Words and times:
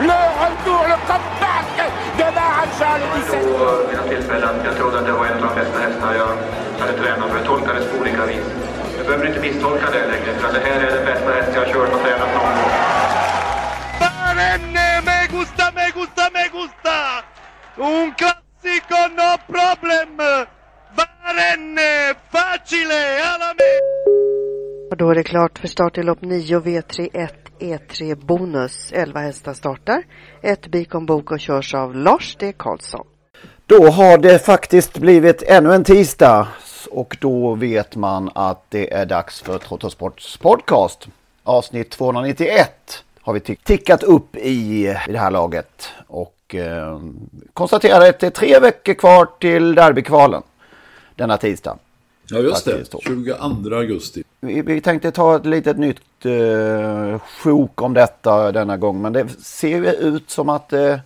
Le 0.00 0.20
retour, 0.42 0.82
le 0.90 0.96
comeback 1.06 1.76
de 2.18 2.24
Maharaja 2.36 2.98
le 2.98 3.06
17 3.20 3.38
vid 3.88 3.96
några 3.96 4.08
tillfällen. 4.08 4.54
Jag 4.64 4.76
trodde 4.76 4.98
att 4.98 5.06
det 5.06 5.12
var 5.12 5.26
en 5.26 5.32
av 5.32 5.48
de 5.48 5.54
bästa 5.60 5.78
hästar 5.78 6.14
jag 6.14 6.30
hade 6.80 6.98
tränat 6.98 7.30
för 7.30 7.36
jag 7.36 7.46
tolkade 7.46 7.78
det 7.78 7.86
på 7.86 8.00
olika 8.00 8.26
vis. 8.26 8.46
Du 8.98 9.04
behöver 9.04 9.26
inte 9.26 9.40
misstolka 9.40 9.90
det 9.90 10.06
längre 10.06 10.32
för 10.38 10.52
det 10.52 10.60
här 10.66 10.80
är 10.80 10.90
den 10.96 11.04
bästa 11.04 11.32
häst 11.32 11.50
jag 11.54 11.60
har 11.60 11.72
kört 11.72 11.92
och 11.94 12.00
tränat 12.00 12.34
någon 12.34 12.54
gång. 12.58 12.72
Barenne, 14.00 15.02
me 15.06 15.18
gusta, 15.38 15.64
me 15.76 15.86
gusta, 15.98 16.24
me 16.36 16.44
gusta! 16.58 16.96
Un 17.76 18.14
classico, 18.20 19.00
no 19.18 19.30
problem! 19.54 20.16
Barenne, 20.98 22.14
facile, 22.32 23.02
alla 23.32 23.50
me! 23.58 23.70
Och 24.90 24.96
då 24.96 25.10
är 25.10 25.14
det 25.14 25.22
klart 25.22 25.58
för 25.58 25.68
start 25.68 25.98
i 25.98 26.02
lopp 26.02 26.20
9 26.20 26.60
V31 26.60 27.43
E3 27.58 28.14
Bonus. 28.14 28.92
11 28.92 29.20
hästar 29.20 29.54
startar. 29.54 30.02
Ett 30.42 30.66
Bikon 30.66 31.10
och 31.10 31.40
körs 31.40 31.74
av 31.74 31.96
Lars 31.96 32.36
D. 32.36 32.52
Karlsson. 32.56 33.06
Då 33.66 33.86
har 33.86 34.18
det 34.18 34.38
faktiskt 34.38 34.98
blivit 34.98 35.42
ännu 35.42 35.74
en 35.74 35.84
tisdag 35.84 36.48
och 36.90 37.16
då 37.20 37.54
vet 37.54 37.96
man 37.96 38.30
att 38.34 38.64
det 38.68 38.94
är 38.94 39.06
dags 39.06 39.40
för 39.40 39.58
Trottosports 39.58 40.36
podcast. 40.36 41.08
Avsnitt 41.42 41.90
291 41.90 43.04
har 43.20 43.32
vi 43.32 43.40
tickat 43.40 44.02
upp 44.02 44.36
i, 44.36 44.86
i 45.08 45.12
det 45.12 45.18
här 45.18 45.30
laget 45.30 45.88
och 46.06 46.54
eh, 46.54 47.00
konstaterar 47.52 48.08
att 48.08 48.18
det 48.18 48.26
är 48.26 48.30
tre 48.30 48.58
veckor 48.58 48.94
kvar 48.94 49.28
till 49.40 49.74
derbykvalen 49.74 50.42
denna 51.14 51.36
tisdag. 51.36 51.78
Ja 52.28 52.38
just 52.38 52.64
det, 52.64 52.84
22 53.06 53.74
augusti. 53.74 54.22
Vi, 54.40 54.62
vi 54.62 54.80
tänkte 54.80 55.10
ta 55.10 55.36
ett 55.36 55.46
litet 55.46 55.78
nytt 55.78 56.26
eh, 56.26 57.20
sjok 57.20 57.82
om 57.82 57.94
detta 57.94 58.52
denna 58.52 58.76
gång 58.76 59.02
men 59.02 59.12
det 59.12 59.28
ser 59.42 59.68
ju 59.68 59.86
ut 59.86 60.30
som 60.30 60.48
att 60.48 60.68
det 60.68 61.00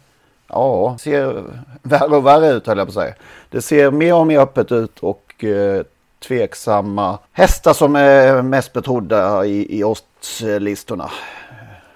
ja, 0.48 0.96
ser 1.00 1.44
värre 1.82 2.16
och 2.16 2.26
värre 2.26 2.52
ut 2.52 2.66
höll 2.66 2.78
jag 2.78 2.86
på 2.86 2.90
att 2.90 3.04
säga. 3.04 3.14
Det 3.50 3.62
ser 3.62 3.90
mer 3.90 4.14
och 4.14 4.26
mer 4.26 4.38
öppet 4.38 4.72
ut 4.72 4.98
och 4.98 5.44
eh, 5.44 5.82
tveksamma 6.18 7.18
hästar 7.32 7.72
som 7.72 7.96
är 7.96 8.42
mest 8.42 8.72
betrodda 8.72 9.46
i, 9.46 9.78
i 9.78 9.84
oddslistorna. 9.84 11.10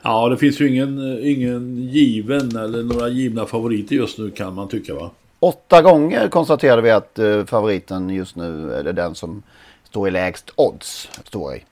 Ja, 0.02 0.28
det 0.28 0.36
finns 0.36 0.60
ju 0.60 0.68
ingen, 0.68 1.18
ingen 1.22 1.76
given 1.76 2.56
eller 2.56 2.82
några 2.82 3.08
givna 3.08 3.46
favoriter 3.46 3.96
just 3.96 4.18
nu 4.18 4.30
kan 4.30 4.54
man 4.54 4.68
tycka 4.68 4.94
va? 4.94 5.10
Åtta 5.42 5.82
gånger 5.82 6.28
konstaterade 6.28 6.82
vi 6.82 6.90
att 6.90 7.18
eh, 7.18 7.44
favoriten 7.44 8.10
just 8.10 8.36
nu 8.36 8.72
eh, 8.72 8.78
är 8.86 8.92
den 8.92 9.14
som 9.14 9.42
står 9.84 10.08
i 10.08 10.10
lägst 10.10 10.50
odds. 10.54 11.08
Står 11.24 11.54
i. 11.54 11.64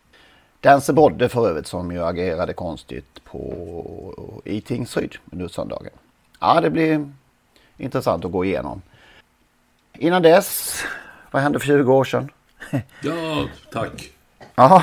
Dance 0.60 0.92
Bodde 0.92 1.28
för 1.28 1.48
övrigt 1.48 1.66
som 1.66 1.92
ju 1.92 2.04
agerade 2.04 2.52
konstigt 2.52 3.24
på, 3.24 4.40
i 4.44 4.60
Tingsryd 4.60 5.16
under 5.32 5.48
söndagen. 5.48 5.92
Ja, 6.40 6.60
det 6.60 6.70
blir 6.70 7.12
intressant 7.76 8.24
att 8.24 8.32
gå 8.32 8.44
igenom. 8.44 8.82
Innan 9.98 10.22
dess, 10.22 10.82
vad 11.30 11.42
hände 11.42 11.58
för 11.58 11.66
20 11.66 11.92
år 11.92 12.04
sedan? 12.04 12.30
ja, 13.02 13.48
tack. 13.72 14.10
Ja, 14.60 14.82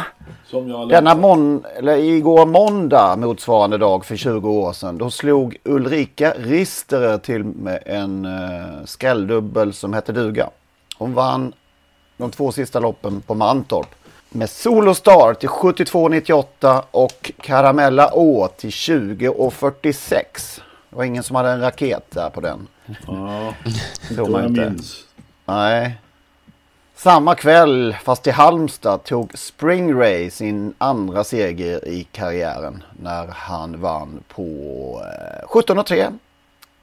denna 0.89 1.15
mon 1.15 1.65
eller 1.77 1.97
igår 1.97 2.45
måndag 2.45 3.15
motsvarande 3.15 3.77
dag 3.77 4.05
för 4.05 4.15
20 4.15 4.49
år 4.49 4.73
sedan. 4.73 4.97
Då 4.97 5.11
slog 5.11 5.57
Ulrika 5.63 6.33
Risterer 6.37 7.17
till 7.17 7.43
med 7.43 7.83
en 7.85 8.25
uh, 8.25 8.85
skrälldubbel 8.85 9.73
som 9.73 9.93
hette 9.93 10.11
duga. 10.11 10.49
Hon 10.97 11.13
vann 11.13 11.53
de 12.17 12.31
två 12.31 12.51
sista 12.51 12.79
loppen 12.79 13.21
på 13.21 13.33
Mantorp. 13.33 13.87
Med 14.29 14.49
Solo 14.49 14.93
Star 14.93 15.33
till 15.33 15.49
72,98 15.49 16.81
och 16.91 17.31
Karamella 17.41 18.09
Å 18.13 18.47
till 18.57 18.69
20,46. 18.69 20.61
Det 20.89 20.95
var 20.95 21.03
ingen 21.03 21.23
som 21.23 21.35
hade 21.35 21.49
en 21.49 21.61
raket 21.61 22.11
där 22.11 22.29
på 22.29 22.41
den. 22.41 22.67
Ja, 23.07 23.53
det 24.09 24.21
man 24.21 24.31
jag 24.31 24.45
inte. 24.45 24.69
minns. 24.69 25.03
Nej. 25.45 25.97
Samma 26.97 27.35
kväll, 27.35 27.95
fast 28.03 28.27
i 28.27 28.31
Halmstad, 28.31 29.03
tog 29.03 29.37
Spring 29.37 29.99
Ray 29.99 30.29
sin 30.29 30.73
andra 30.77 31.23
seger 31.23 31.87
i 31.87 32.03
karriären 32.03 32.83
när 33.01 33.27
han 33.27 33.81
vann 33.81 34.23
på 34.27 34.43
eh, 35.03 35.47
17.3. 35.47 36.17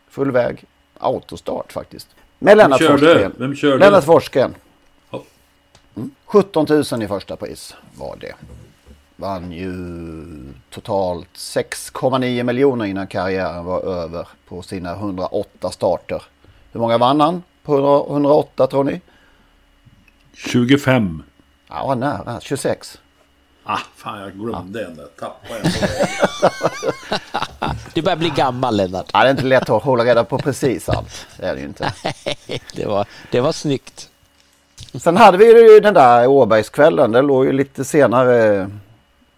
Full 0.09 0.31
väg. 0.31 0.65
Autostart 0.99 1.73
faktiskt. 1.73 2.09
Med 2.39 2.57
Lennart 2.57 2.83
Forsgren. 2.83 3.33
Vem 3.39 3.57
körde? 3.57 3.79
Lennart 3.79 4.05
Forsgren. 4.05 4.55
Mm. 5.97 6.11
17 6.25 6.67
000 6.69 7.03
i 7.03 7.09
första 7.09 7.37
pris 7.37 7.75
var 7.97 8.17
det. 8.21 8.35
Vann 9.17 9.53
ju 9.53 9.75
totalt 10.71 11.29
6,9 11.35 12.43
miljoner 12.43 12.85
innan 12.85 13.07
karriären 13.07 13.65
var 13.65 13.81
över 13.81 14.29
på 14.49 14.63
sina 14.63 14.93
108 14.93 15.71
starter. 15.71 16.23
Hur 16.73 16.81
många 16.81 16.99
vann 16.99 17.21
han 17.21 17.43
på 17.63 18.07
108 18.11 18.67
tror 18.67 18.85
ni? 18.85 19.01
25. 20.37 21.23
Ja, 21.69 21.95
nära. 21.95 22.41
26. 22.41 23.01
Ah, 23.65 23.79
fan 23.97 24.21
jag 24.21 24.33
glömde 24.33 24.81
ja. 24.81 24.89
en 24.89 24.97
där. 24.97 25.07
Tappade 25.19 25.61
en. 25.61 25.71
du 27.95 28.03
börjar 28.03 28.17
bli 28.17 28.33
gammal 28.37 28.77
Lennart. 28.77 29.11
Ja, 29.13 29.21
det 29.23 29.27
är 29.27 29.31
inte 29.31 29.45
lätt 29.45 29.71
att 29.71 29.83
hålla 29.83 30.05
reda 30.05 30.25
på 30.25 30.39
precis 30.39 30.89
allt. 30.89 31.27
Det 31.39 31.47
är 31.47 31.55
det 31.55 31.61
ju 31.61 31.67
inte. 31.67 31.93
det, 32.75 32.87
var, 32.87 33.07
det 33.31 33.41
var 33.41 33.53
snyggt. 33.53 34.11
Sen 34.95 35.17
hade 35.17 35.39
vi 35.39 35.45
ju 35.45 35.81
den 35.81 35.95
där 35.95 36.27
Åbergskvällen. 36.27 37.13
Den 37.13 37.27
låg 37.27 37.45
ju 37.45 37.53
lite 37.53 37.85
senare 37.85 38.71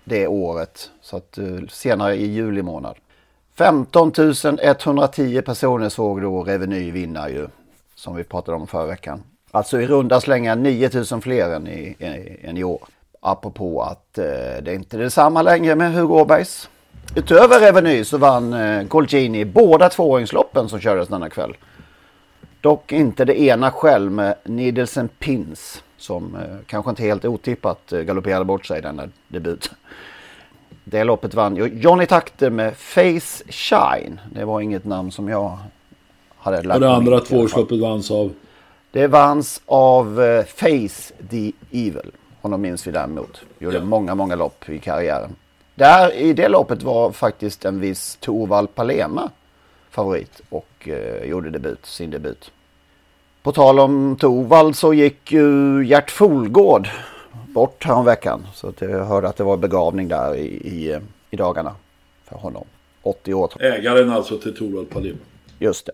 det 0.05 0.27
året. 0.27 0.91
Så 1.03 1.17
att 1.17 1.39
senare 1.69 2.17
i 2.17 2.27
juli 2.27 2.63
månad. 2.63 2.97
15 3.59 4.13
110 4.63 5.43
personer 5.43 5.89
såg 5.89 6.23
då 6.23 6.43
Reveny 6.43 6.91
vinna 6.91 7.31
ju. 7.31 7.49
Som 7.95 8.17
vi 8.17 8.25
pratade 8.25 8.57
om 8.57 8.67
förra 8.67 8.87
veckan. 8.87 9.23
Alltså 9.51 9.81
i 9.81 9.87
runda 9.87 10.21
slängar 10.21 10.57
9000 10.57 11.21
fler 11.21 11.51
än 11.51 11.69
i, 11.69 11.97
än 12.43 12.57
i 12.57 12.65
år. 12.65 12.85
Apropå 13.21 13.83
att 13.83 14.19
eh, 14.19 14.25
det 14.63 14.71
är 14.71 14.75
inte 14.75 14.97
är 14.97 15.01
detsamma 15.01 15.43
längre 15.43 15.75
med 15.75 15.93
Hugo 15.95 16.15
Åbergs. 16.15 16.69
Utöver 17.15 17.61
Reveny 17.61 18.05
så 18.05 18.19
vann 18.19 18.53
eh, 18.53 18.83
Golgini 18.83 19.45
båda 19.45 19.89
tvååringsloppen 19.89 20.69
som 20.69 20.81
kördes 20.81 21.09
denna 21.09 21.31
kväll. 21.31 21.57
Dock 22.61 22.93
inte 22.93 23.25
det 23.25 23.41
ena 23.41 23.71
själv 23.71 24.13
med 24.13 24.35
and 24.97 25.19
Pins 25.19 25.83
som 25.97 26.35
eh, 26.37 26.57
kanske 26.67 26.91
inte 26.91 27.03
helt 27.03 27.25
otippat 27.25 27.93
eh, 27.93 28.01
galopperade 28.01 28.45
bort 28.45 28.67
sig 28.67 28.79
i 28.79 28.83
denna 28.83 29.09
debut. 29.29 29.71
Det 30.85 31.05
loppet 31.05 31.35
vann 31.35 31.81
Johnny 31.81 32.07
Takter 32.07 32.51
med 32.51 32.77
Face 32.77 33.45
Shine. 33.49 34.21
Det 34.33 34.45
var 34.45 34.61
inget 34.61 34.85
namn 34.85 35.13
som 35.13 35.29
jag 35.29 35.59
hade 36.37 36.57
lärt 36.57 36.67
mig. 36.67 36.75
Och 36.75 36.81
det 36.81 36.91
andra 36.91 37.21
tvåårsloppet 37.21 37.81
vanns 37.81 38.11
av? 38.11 38.31
Det 38.97 39.07
vanns 39.07 39.63
av 39.67 40.21
uh, 40.21 40.45
Face 40.45 41.13
the 41.31 41.53
Evil. 41.71 42.13
Honom 42.41 42.61
minns 42.61 42.87
vi 42.87 42.91
däremot. 42.91 43.43
Gjorde 43.59 43.77
ja. 43.77 43.85
många, 43.85 44.15
många 44.15 44.37
lopp 44.37 44.69
i 44.69 44.79
karriären. 44.79 45.37
Där 45.75 46.15
i 46.15 46.33
det 46.33 46.49
loppet 46.49 46.83
var 46.83 47.13
faktiskt 47.13 47.65
en 47.65 47.81
viss 47.81 48.17
Torvald 48.21 48.75
Palema 48.75 49.31
favorit 49.91 50.41
och 50.49 50.89
uh, 50.89 51.25
gjorde 51.25 51.51
debut, 51.51 51.87
sin 51.87 52.11
debut. 52.11 52.53
På 53.43 53.53
tal 53.53 53.81
om 53.81 54.17
Torvald 54.21 54.77
så 54.77 54.95
gick 54.95 55.33
ju 55.33 55.83
Gert 55.87 56.11
Folgård 56.11 56.89
bort 57.55 57.85
häromveckan. 57.85 58.47
Så 58.55 58.69
att 58.69 58.81
jag 58.81 59.05
hörde 59.05 59.29
att 59.29 59.37
det 59.37 59.45
var 59.45 59.57
begravning 59.57 60.09
där 60.09 60.35
i, 60.35 60.47
i, 60.47 61.01
i 61.31 61.37
dagarna 61.37 61.75
för 62.25 62.37
honom. 62.37 62.65
80 63.03 63.35
år. 63.35 63.53
Ägaren 63.61 64.11
alltså 64.11 64.39
till 64.39 64.57
Torvald 64.57 64.91
Palin. 64.91 65.19
Just 65.59 65.87
det. 65.87 65.93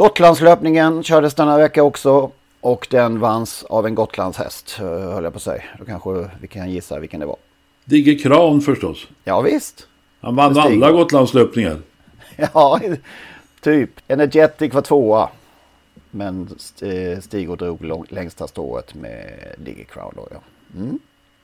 Gotlandslöpningen 0.00 1.02
kördes 1.02 1.34
denna 1.34 1.58
vecka 1.58 1.82
också. 1.82 2.30
Och 2.60 2.86
den 2.90 3.20
vanns 3.20 3.64
av 3.64 3.86
en 3.86 3.94
Gotlandshäst, 3.94 4.76
eh, 4.80 4.86
höll 4.86 5.24
jag 5.24 5.32
på 5.32 5.36
att 5.36 5.42
säga. 5.42 5.62
Då 5.78 5.84
kanske 5.84 6.30
vi 6.40 6.48
kan 6.48 6.70
gissa 6.70 6.98
vilken 6.98 7.20
det 7.20 7.26
var. 7.26 7.36
Digge 7.84 8.14
Kran 8.14 8.60
förstås. 8.60 9.06
Ja 9.24 9.40
visst. 9.40 9.86
Han 10.20 10.36
vann 10.36 10.58
alla 10.58 10.92
Gotlandslöpningar. 10.92 11.76
Ja, 12.54 12.80
typ. 13.60 13.90
Energetic 14.08 14.74
var 14.74 14.82
tvåa. 14.82 15.28
Men 16.10 16.48
Stig 17.22 17.58
drog 17.58 17.84
lång, 17.84 18.06
längsta 18.08 18.48
strået 18.48 18.94
med 18.94 19.30
Diggy 19.58 19.84
Crown 19.84 20.12
då, 20.16 20.28
ja. 20.30 20.40
Mm. 20.76 20.98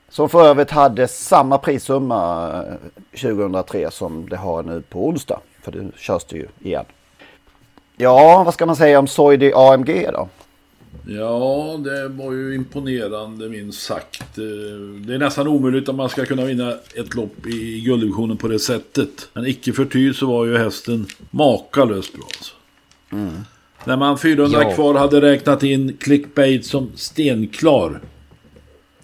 Som 0.09 0.29
för 0.29 0.45
övrigt 0.45 0.71
hade 0.71 1.07
samma 1.07 1.57
prissumma 1.57 2.63
2003 3.11 3.83
eh, 3.83 3.89
som 3.89 4.29
det 4.29 4.37
har 4.37 4.63
nu 4.63 4.81
på 4.81 5.07
onsdag. 5.07 5.39
För 5.61 5.71
det 5.71 5.97
körs 5.97 6.23
det 6.23 6.35
ju 6.35 6.47
igen. 6.59 6.85
Ja, 7.99 8.43
vad 8.43 8.53
ska 8.53 8.65
man 8.65 8.75
säga 8.75 8.99
om 8.99 9.07
Soidi 9.07 9.51
AMG 9.55 10.09
då? 10.13 10.29
Ja, 11.09 11.79
det 11.83 12.07
var 12.07 12.33
ju 12.33 12.55
imponerande 12.55 13.49
minst 13.49 13.81
sagt. 13.81 14.37
Eh, 14.37 14.43
det 15.05 15.13
är 15.13 15.17
nästan 15.17 15.47
omöjligt 15.47 15.89
om 15.89 15.95
man 15.95 16.09
ska 16.09 16.25
kunna 16.25 16.45
vinna 16.45 16.73
ett 16.95 17.15
lopp 17.15 17.47
i 17.47 17.81
gulddivisionen 17.85 18.37
på 18.37 18.47
det 18.47 18.59
sättet. 18.59 19.29
Men 19.33 19.45
icke 19.45 19.73
förty 19.73 20.13
så 20.13 20.25
var 20.25 20.45
ju 20.45 20.57
hästen 20.57 21.07
makalöst 21.31 22.13
bra. 22.13 22.23
Alltså. 22.23 22.53
Mm. 23.11 23.33
När 23.83 23.97
man 23.97 24.17
400 24.17 24.63
ja. 24.63 24.73
kvar 24.73 24.93
hade 24.93 25.21
räknat 25.21 25.63
in 25.63 25.97
clickbait 25.99 26.65
som 26.65 26.91
stenklar. 26.95 28.01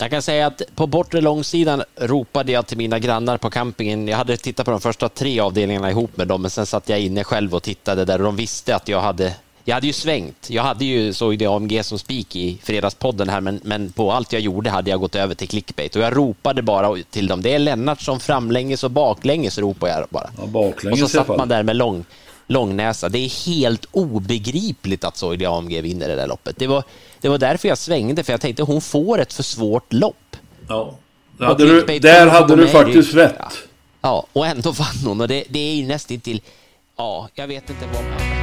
Jag 0.03 0.11
kan 0.11 0.21
säga 0.21 0.47
att 0.47 0.61
på 0.75 0.87
bortre 0.87 1.21
långsidan 1.21 1.83
ropade 1.95 2.51
jag 2.51 2.67
till 2.67 2.77
mina 2.77 2.99
grannar 2.99 3.37
på 3.37 3.49
campingen. 3.49 4.07
Jag 4.07 4.17
hade 4.17 4.37
tittat 4.37 4.65
på 4.65 4.71
de 4.71 4.81
första 4.81 5.09
tre 5.09 5.39
avdelningarna 5.39 5.91
ihop 5.91 6.17
med 6.17 6.27
dem, 6.27 6.41
men 6.41 6.51
sen 6.51 6.65
satt 6.65 6.89
jag 6.89 6.99
inne 6.99 7.23
själv 7.23 7.55
och 7.55 7.63
tittade 7.63 8.05
där 8.05 8.19
och 8.19 8.25
de 8.25 8.35
visste 8.35 8.75
att 8.75 8.87
jag 8.87 9.01
hade 9.01 9.35
jag 9.65 9.75
hade 9.75 9.87
ju 9.87 9.93
svängt. 9.93 10.49
Jag 10.49 10.63
hade 10.63 10.85
ju 10.85 11.13
såg 11.13 11.37
det 11.37 11.45
AMG 11.45 11.83
som 11.83 11.99
spik 11.99 12.35
i 12.35 12.57
fredagspodden 12.63 13.29
här, 13.29 13.41
men, 13.41 13.59
men 13.63 13.91
på 13.91 14.11
allt 14.11 14.33
jag 14.33 14.41
gjorde 14.41 14.69
hade 14.69 14.89
jag 14.89 14.99
gått 14.99 15.15
över 15.15 15.35
till 15.35 15.47
clickbait 15.47 15.95
och 15.95 16.01
jag 16.01 16.17
ropade 16.17 16.61
bara 16.61 16.97
till 17.09 17.27
dem. 17.27 17.41
Det 17.41 17.53
är 17.53 17.59
Lennart 17.59 18.01
som 18.01 18.19
framlänges 18.19 18.83
och 18.83 18.91
baklänges 18.91 19.57
ropar 19.57 19.87
jag 19.87 20.07
bara. 20.09 20.29
Ja, 20.37 20.45
baklänges 20.45 21.03
och 21.03 21.09
så 21.09 21.17
satt 21.17 21.37
man 21.37 21.47
där 21.47 21.63
med 21.63 21.75
lång, 21.75 22.05
långnäsa. 22.53 23.09
Det 23.09 23.19
är 23.19 23.45
helt 23.45 23.85
obegripligt 23.91 25.03
att 25.03 25.17
Soidi 25.17 25.45
AMG 25.45 25.81
vinner 25.81 26.07
det 26.07 26.15
där 26.15 26.27
loppet. 26.27 26.57
Det 26.57 26.67
var, 26.67 26.83
det 27.21 27.29
var 27.29 27.37
därför 27.37 27.67
jag 27.67 27.77
svängde, 27.77 28.23
för 28.23 28.33
jag 28.33 28.41
tänkte 28.41 28.63
hon 28.63 28.81
får 28.81 29.19
ett 29.19 29.33
för 29.33 29.43
svårt 29.43 29.93
lopp. 29.93 30.35
Ja, 30.67 30.97
hade 31.39 31.65
du, 31.65 31.99
där 31.99 32.27
hade 32.27 32.55
du 32.55 32.67
faktiskt 32.67 33.13
rätt. 33.13 33.35
Ja. 33.39 33.49
ja, 34.01 34.25
och 34.33 34.47
ändå 34.47 34.71
vann 34.71 35.05
hon 35.05 35.21
och 35.21 35.27
det, 35.27 35.43
det 35.49 35.59
är 35.59 35.75
ju 35.75 35.85
nästan 35.85 36.19
till, 36.19 36.41
ja, 36.97 37.29
jag 37.33 37.47
vet 37.47 37.69
inte 37.69 37.85
vad 37.93 38.03
man... 38.03 38.42